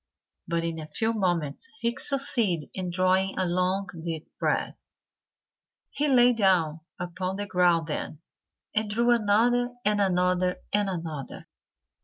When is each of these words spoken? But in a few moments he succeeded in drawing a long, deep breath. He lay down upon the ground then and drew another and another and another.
But 0.47 0.63
in 0.63 0.79
a 0.79 0.87
few 0.87 1.13
moments 1.13 1.67
he 1.79 1.95
succeeded 1.99 2.71
in 2.73 2.89
drawing 2.89 3.37
a 3.37 3.45
long, 3.45 3.87
deep 4.03 4.31
breath. 4.39 4.75
He 5.91 6.07
lay 6.07 6.33
down 6.33 6.79
upon 6.99 7.35
the 7.35 7.45
ground 7.45 7.85
then 7.85 8.13
and 8.73 8.89
drew 8.89 9.11
another 9.11 9.75
and 9.85 10.01
another 10.01 10.57
and 10.73 10.89
another. 10.89 11.45